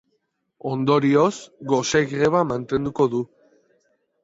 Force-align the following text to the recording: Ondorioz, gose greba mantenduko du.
Ondorioz, 0.69 1.35
gose 1.73 2.03
greba 2.15 2.43
mantenduko 2.55 3.09
du. 3.15 3.23